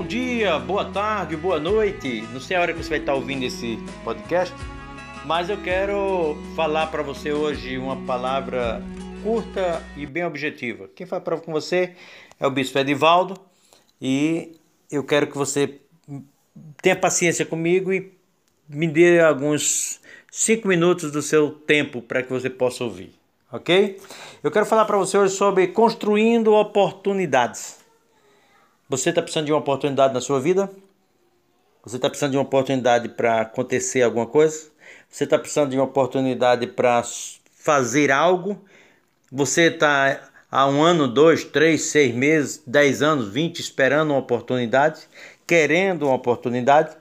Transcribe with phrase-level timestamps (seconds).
[0.00, 2.22] bom dia, boa tarde, boa noite.
[2.32, 4.54] Não sei a hora que você vai estar ouvindo esse podcast,
[5.26, 8.82] mas eu quero falar para você hoje uma palavra
[9.22, 10.88] curta e bem objetiva.
[10.96, 11.94] Quem fala para com você
[12.40, 13.38] é o Bispo Edivaldo
[14.00, 14.56] e
[14.90, 15.80] eu quero que você
[16.80, 18.10] tenha paciência comigo e
[18.66, 20.00] me dê alguns
[20.32, 23.12] cinco minutos do seu tempo para que você possa ouvir,
[23.52, 24.00] ok?
[24.42, 27.79] Eu quero falar para você hoje sobre construindo oportunidades.
[28.90, 30.68] Você está precisando de uma oportunidade na sua vida?
[31.84, 34.68] Você está precisando de uma oportunidade para acontecer alguma coisa?
[35.08, 37.00] Você está precisando de uma oportunidade para
[37.52, 38.60] fazer algo?
[39.30, 45.02] Você está há um ano, dois, três, seis meses, dez anos, vinte, esperando uma oportunidade,
[45.46, 46.96] querendo uma oportunidade?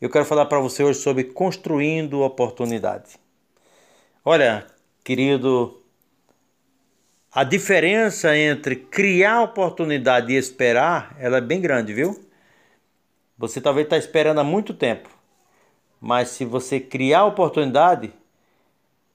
[0.00, 3.20] Eu quero falar para você hoje sobre construindo oportunidade.
[4.24, 4.66] Olha,
[5.04, 5.83] querido
[7.34, 12.24] a diferença entre criar oportunidade e esperar, ela é bem grande, viu?
[13.36, 15.10] Você talvez está esperando há muito tempo,
[16.00, 18.12] mas se você criar oportunidade,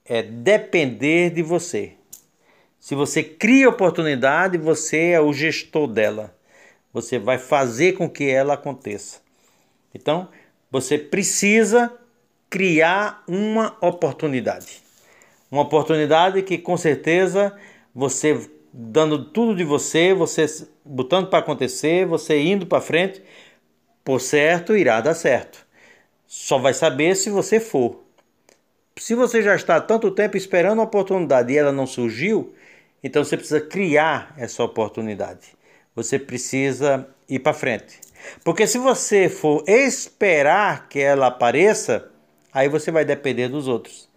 [0.04, 1.94] é depender de você.
[2.78, 6.36] Se você cria oportunidade, você é o gestor dela.
[6.92, 9.20] Você vai fazer com que ela aconteça.
[9.94, 10.28] Então,
[10.70, 11.90] você precisa
[12.50, 14.82] criar uma oportunidade.
[15.50, 17.56] Uma oportunidade que com certeza
[17.94, 20.46] você dando tudo de você, você
[20.84, 23.22] botando para acontecer, você indo para frente,
[24.04, 25.66] por certo irá dar certo.
[26.26, 28.02] Só vai saber se você for.
[28.96, 32.54] Se você já está há tanto tempo esperando uma oportunidade e ela não surgiu,
[33.02, 35.48] então você precisa criar essa oportunidade.
[35.94, 38.00] Você precisa ir para frente.
[38.44, 42.10] Porque se você for esperar que ela apareça,
[42.52, 44.08] aí você vai depender dos outros.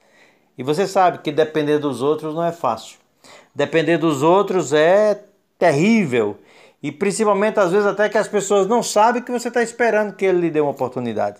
[0.57, 3.02] E você sabe que depender dos outros não é fácil.
[3.53, 5.23] Depender dos outros é
[5.57, 6.37] terrível.
[6.81, 10.25] E principalmente às vezes até que as pessoas não sabem que você está esperando que
[10.25, 11.39] ele lhe dê uma oportunidade.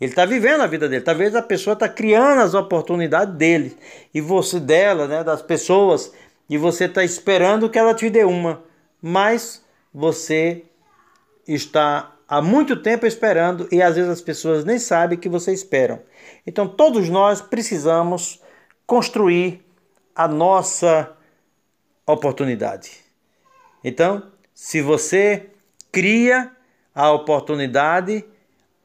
[0.00, 1.04] Ele está vivendo a vida dele.
[1.04, 3.76] Talvez a pessoa está criando as oportunidades dele
[4.12, 6.12] e você dela, né, das pessoas,
[6.50, 8.62] e você está esperando que ela te dê uma,
[9.00, 10.64] mas você
[11.46, 16.00] está há muito tempo esperando e às vezes as pessoas nem sabem que você esperam.
[16.46, 18.40] Então todos nós precisamos
[18.86, 19.63] construir
[20.14, 21.16] a nossa
[22.06, 23.04] oportunidade.
[23.82, 25.50] Então, se você
[25.90, 26.50] cria
[26.94, 28.24] a oportunidade,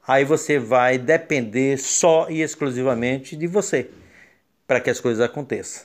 [0.08, 3.90] aí você vai depender só e exclusivamente de você
[4.66, 5.84] para que as coisas aconteçam.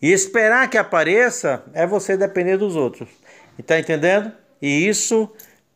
[0.00, 3.08] E esperar que apareça é você depender dos outros.
[3.58, 4.32] Está entendendo?
[4.62, 5.30] E isso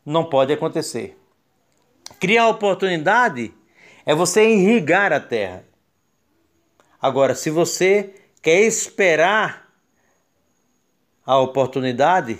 [0.05, 1.19] não pode acontecer.
[2.19, 3.53] Criar oportunidade
[4.07, 5.65] é você irrigar a terra.
[7.01, 9.71] Agora, se você quer esperar
[11.25, 12.39] a oportunidade,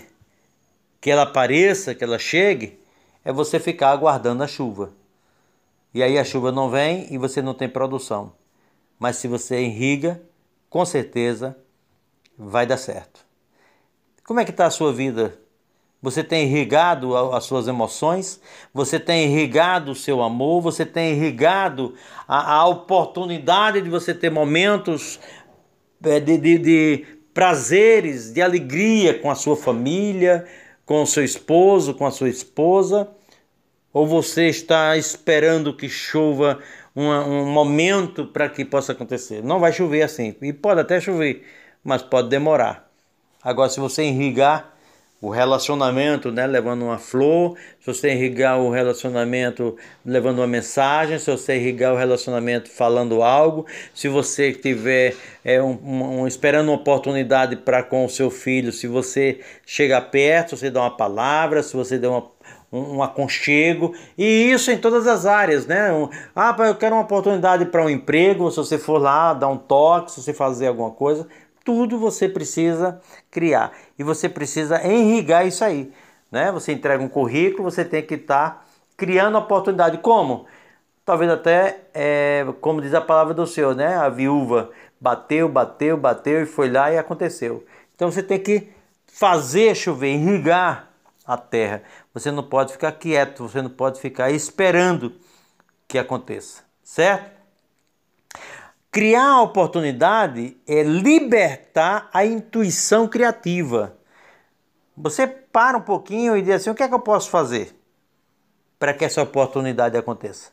[1.01, 2.79] que ela apareça, que ela chegue,
[3.23, 4.93] é você ficar aguardando a chuva.
[5.91, 8.33] E aí a chuva não vem e você não tem produção.
[8.99, 10.21] Mas se você irriga,
[10.69, 11.57] com certeza
[12.37, 13.25] vai dar certo.
[14.23, 15.39] Como é que está a sua vida?
[16.03, 18.39] Você tem irrigado as suas emoções?
[18.71, 20.61] Você tem irrigado o seu amor?
[20.61, 21.95] Você tem irrigado
[22.27, 25.19] a, a oportunidade de você ter momentos
[25.99, 30.45] de, de, de prazeres, de alegria com a sua família,
[30.85, 33.09] com o seu esposo, com a sua esposa?
[33.91, 36.59] Ou você está esperando que chova
[36.95, 39.41] uma, um momento para que possa acontecer?
[39.43, 41.45] Não vai chover assim, e pode até chover,
[41.83, 42.91] mas pode demorar.
[43.41, 44.74] Agora, se você irrigar
[45.21, 51.31] o relacionamento, né, levando uma flor, se você irrigar o relacionamento levando uma mensagem, se
[51.31, 57.55] você irrigar o relacionamento falando algo, se você tiver é, um, um, esperando uma oportunidade
[57.55, 61.97] para com o seu filho, se você chegar perto, você dá uma palavra, se você
[61.97, 62.35] der uma
[62.71, 65.89] um, aconchego, e isso em todas as áreas, né?
[66.35, 70.11] ah, eu quero uma oportunidade para um emprego, se você for lá, dar um toque,
[70.11, 71.27] se você fazer alguma coisa,
[71.65, 73.01] tudo você precisa
[73.31, 75.91] criar e você precisa enrigar isso aí.
[76.31, 76.51] Né?
[76.51, 78.65] Você entrega um currículo, você tem que estar tá
[78.95, 79.97] criando oportunidade.
[79.97, 80.45] Como?
[81.03, 83.95] Talvez até, é, como diz a palavra do Senhor, né?
[83.95, 84.69] a viúva
[85.01, 87.65] bateu, bateu, bateu e foi lá e aconteceu.
[87.95, 88.69] Então você tem que
[89.07, 90.91] fazer chover, irrigar
[91.25, 91.81] a terra.
[92.13, 95.13] Você não pode ficar quieto, você não pode ficar esperando
[95.87, 97.31] que aconteça, certo?
[98.95, 103.97] Criar a oportunidade é libertar a intuição criativa.
[104.95, 107.75] Você para um pouquinho e diz assim: o que é que eu posso fazer
[108.79, 110.51] para que essa oportunidade aconteça?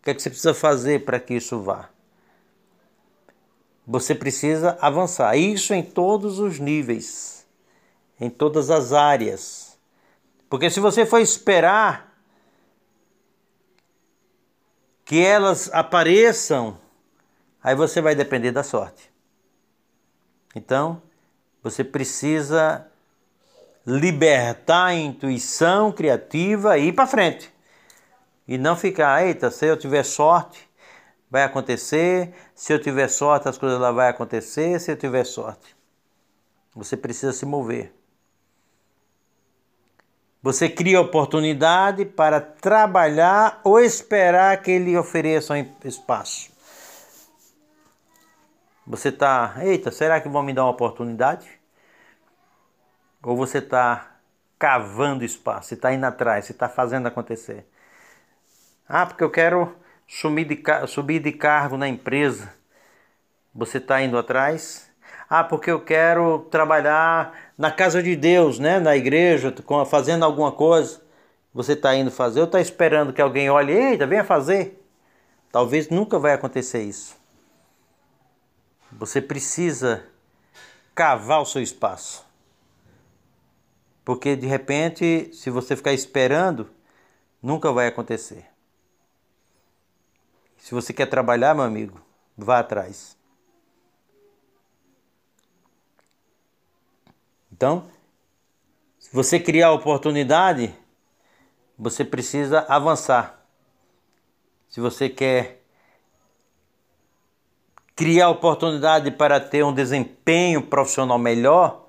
[0.00, 1.88] O que é que você precisa fazer para que isso vá?
[3.86, 5.36] Você precisa avançar.
[5.36, 7.46] Isso em todos os níveis,
[8.20, 9.78] em todas as áreas.
[10.50, 12.12] Porque se você for esperar
[15.04, 16.81] que elas apareçam,
[17.62, 19.10] aí você vai depender da sorte.
[20.54, 21.00] Então,
[21.62, 22.86] você precisa
[23.86, 27.52] libertar a intuição criativa e ir para frente.
[28.46, 30.68] E não ficar, eita, se eu tiver sorte,
[31.30, 32.34] vai acontecer.
[32.54, 34.78] Se eu tiver sorte, as coisas lá vai acontecer.
[34.78, 35.74] Se eu tiver sorte.
[36.74, 37.94] Você precisa se mover.
[40.42, 46.51] Você cria oportunidade para trabalhar ou esperar que ele ofereça um espaço.
[48.86, 51.48] Você está, eita, será que vão me dar uma oportunidade?
[53.22, 54.16] Ou você está
[54.58, 57.66] cavando espaço, você está indo atrás, você está fazendo acontecer?
[58.88, 59.76] Ah, porque eu quero
[60.08, 62.52] subir de, subir de cargo na empresa.
[63.54, 64.90] Você está indo atrás?
[65.30, 68.80] Ah, porque eu quero trabalhar na casa de Deus, né?
[68.80, 69.54] na igreja,
[69.88, 71.00] fazendo alguma coisa.
[71.54, 74.82] Você está indo fazer ou está esperando que alguém olhe, eita, venha fazer?
[75.50, 77.21] Talvez nunca vai acontecer isso.
[78.98, 80.06] Você precisa
[80.94, 82.24] cavar o seu espaço.
[84.04, 86.70] Porque de repente, se você ficar esperando,
[87.42, 88.46] nunca vai acontecer.
[90.56, 92.00] Se você quer trabalhar, meu amigo,
[92.36, 93.16] vá atrás.
[97.52, 97.88] Então,
[98.98, 100.74] se você criar oportunidade,
[101.78, 103.44] você precisa avançar.
[104.68, 105.61] Se você quer
[107.94, 111.86] criar oportunidade para ter um desempenho profissional melhor,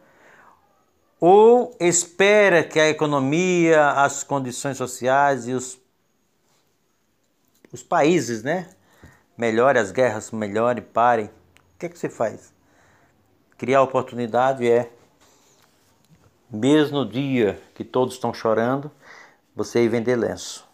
[1.20, 5.80] ou espera que a economia, as condições sociais e os,
[7.72, 8.70] os países, né,
[9.38, 11.26] melhore, as guerras melhorem, parem.
[11.26, 12.54] O que é que você faz?
[13.58, 14.92] Criar oportunidade é,
[16.52, 18.92] mesmo dia que todos estão chorando,
[19.56, 20.68] você ir vender lenço.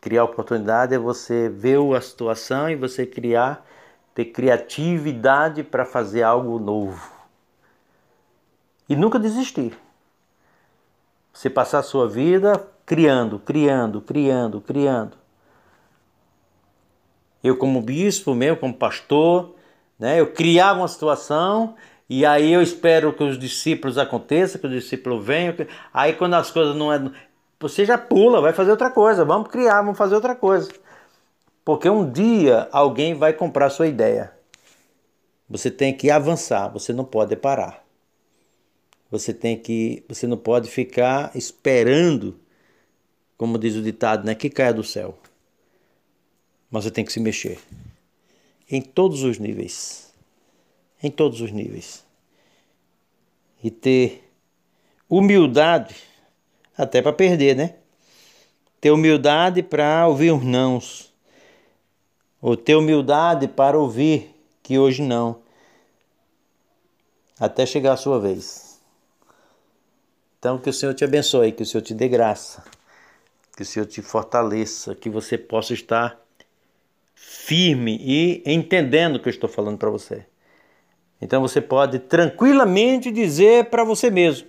[0.00, 3.66] Criar oportunidade é você ver a situação e você criar,
[4.14, 7.12] ter criatividade para fazer algo novo.
[8.88, 9.76] E nunca desistir.
[11.32, 15.16] Você passar a sua vida criando, criando, criando, criando.
[17.42, 19.54] Eu como bispo, meu como pastor,
[19.98, 21.76] né, eu criava uma situação
[22.08, 25.54] e aí eu espero que os discípulos aconteçam, que os discípulos venham.
[25.94, 27.00] Aí quando as coisas não é,
[27.60, 29.22] você já pula, vai fazer outra coisa.
[29.22, 30.72] Vamos criar, vamos fazer outra coisa.
[31.62, 34.32] Porque um dia alguém vai comprar sua ideia.
[35.48, 37.84] Você tem que avançar, você não pode parar.
[39.10, 42.40] Você tem que, você não pode ficar esperando,
[43.36, 45.18] como diz o ditado, né, que caia do céu.
[46.70, 47.58] Mas você tem que se mexer.
[48.70, 50.14] Em todos os níveis.
[51.02, 52.06] Em todos os níveis.
[53.62, 54.30] E ter
[55.08, 56.09] humildade
[56.80, 57.74] até para perder, né?
[58.80, 61.12] Ter humildade para ouvir os nãos.
[62.40, 65.42] Ou ter humildade para ouvir que hoje não.
[67.38, 68.80] Até chegar a sua vez.
[70.38, 72.64] Então que o Senhor te abençoe, que o Senhor te dê graça,
[73.54, 76.18] que o Senhor te fortaleça, que você possa estar
[77.14, 80.24] firme e entendendo o que eu estou falando para você.
[81.20, 84.48] Então você pode tranquilamente dizer para você mesmo: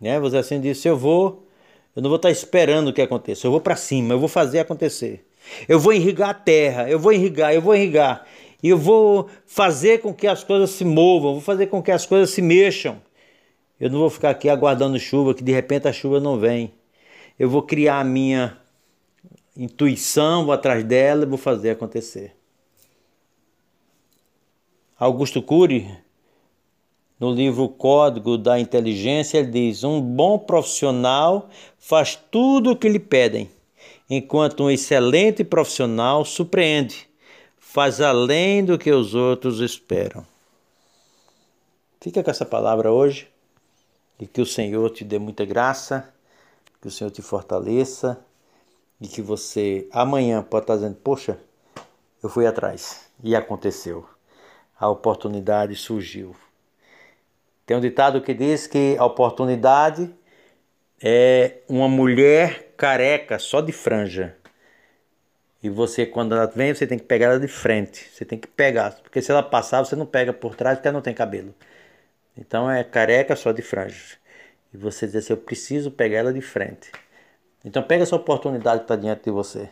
[0.00, 0.18] né?
[0.20, 1.46] Você assim disse: eu vou,
[1.94, 4.60] eu não vou estar esperando o que aconteça, eu vou para cima, eu vou fazer
[4.60, 5.26] acontecer.
[5.68, 8.26] Eu vou irrigar a terra, eu vou irrigar, eu vou irrigar.
[8.62, 12.06] E eu vou fazer com que as coisas se movam, vou fazer com que as
[12.06, 13.00] coisas se mexam.
[13.78, 16.72] Eu não vou ficar aqui aguardando chuva, que de repente a chuva não vem.
[17.38, 18.56] Eu vou criar a minha
[19.56, 22.34] intuição, vou atrás dela e vou fazer acontecer.
[24.98, 25.90] Augusto Cury
[27.18, 32.98] no livro Código da Inteligência, ele diz: um bom profissional faz tudo o que lhe
[32.98, 33.50] pedem,
[34.08, 37.08] enquanto um excelente profissional surpreende,
[37.58, 40.26] faz além do que os outros esperam.
[42.00, 43.28] Fica com essa palavra hoje
[44.20, 46.12] e que o Senhor te dê muita graça,
[46.80, 48.22] que o Senhor te fortaleça
[49.00, 51.38] e que você amanhã pode estar dizendo: Poxa,
[52.22, 54.06] eu fui atrás e aconteceu.
[54.78, 56.34] A oportunidade surgiu.
[57.66, 60.10] Tem um ditado que diz que a oportunidade
[61.02, 64.36] é uma mulher careca só de franja.
[65.62, 68.06] E você, quando ela vem, você tem que pegar ela de frente.
[68.12, 68.92] Você tem que pegar.
[69.02, 71.54] Porque se ela passar, você não pega por trás porque ela não tem cabelo.
[72.36, 74.18] Então é careca só de franja.
[74.72, 76.92] E você diz assim, eu preciso pegar ela de frente.
[77.64, 79.70] Então pega essa oportunidade que está diante de você.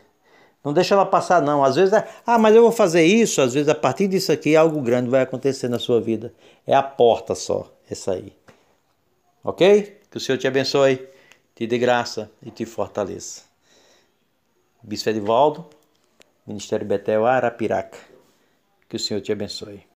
[0.64, 1.62] Não deixa ela passar, não.
[1.62, 3.42] Às vezes, é, ah, mas eu vou fazer isso.
[3.42, 6.32] Às vezes, a partir disso aqui, algo grande vai acontecer na sua vida.
[6.66, 8.37] É a porta só essa aí.
[9.44, 10.00] Ok?
[10.11, 11.08] Que o Senhor te abençoe,
[11.54, 13.44] te dê graça e te fortaleça.
[14.82, 15.68] Bispo Edivaldo,
[16.46, 17.99] Ministério Betel Arapiraca.
[18.88, 19.91] Que o Senhor te abençoe.